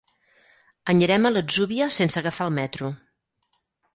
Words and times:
Anirem 0.93 1.27
a 1.27 1.31
l'Atzúbia 1.33 1.89
sense 1.99 2.19
agafar 2.21 2.47
el 2.51 2.55
metro. 2.57 2.89